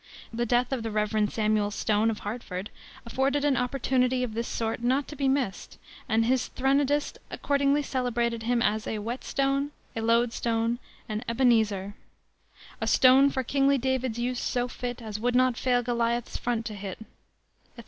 The 0.33 0.47
death 0.47 0.71
of 0.71 0.81
the 0.81 0.89
Rev. 0.89 1.31
Samuel 1.31 1.69
Stone, 1.69 2.09
of 2.09 2.17
Hartford, 2.21 2.71
afforded 3.05 3.45
an 3.45 3.55
opportunity 3.55 4.23
of 4.23 4.33
this 4.33 4.47
sort 4.47 4.81
not 4.81 5.07
to 5.09 5.15
be 5.15 5.27
missed, 5.27 5.77
and 6.09 6.25
his 6.25 6.49
threnodist 6.55 7.19
accordingly 7.29 7.83
celebrated 7.83 8.41
him 8.41 8.63
as 8.63 8.87
a 8.87 8.97
"whetstone," 8.97 9.69
a 9.95 10.01
"loadstone," 10.01 10.79
an 11.07 11.23
"Ebenezer" 11.29 11.93
"A 12.81 12.87
stone 12.87 13.29
for 13.29 13.43
kingly 13.43 13.77
David's 13.77 14.17
use 14.17 14.39
so 14.39 14.67
fit 14.67 15.03
As 15.03 15.19
would 15.19 15.35
not 15.35 15.55
fail 15.55 15.83
Goliah's 15.83 16.35
front 16.35 16.65
to 16.65 16.73
hit," 16.73 16.97
etc. 16.97 17.05